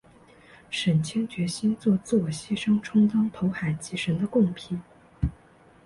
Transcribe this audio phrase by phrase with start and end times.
[0.71, 4.81] 沈清决心作自我牺牲充当投海祭神的供品。